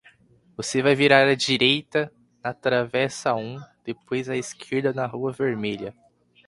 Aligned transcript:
Você 0.57 0.81
vai 0.81 0.95
virar 0.95 1.27
à 1.27 1.35
direita, 1.35 2.11
na 2.43 2.55
Travessa 2.55 3.35
um, 3.35 3.59
depois 3.85 4.27
à 4.29 4.35
esquerda 4.35 4.91
na 4.91 5.05
Rua 5.05 5.31
Vermelha. 5.31 5.95